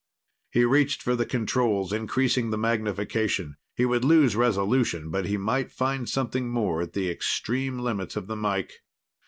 [0.49, 3.57] He reached for the controls, increasing the magnification.
[3.75, 8.25] He would lose resolution, but he might find something more at the extreme limits of
[8.25, 8.79] the mike.